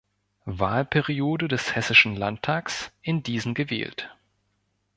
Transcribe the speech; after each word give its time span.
Wahlperiode 0.47 1.47
des 1.47 1.75
Hessischen 1.75 2.15
Landtags 2.15 2.91
in 3.03 3.21
diesen 3.21 3.53
gewählt. 3.53 4.09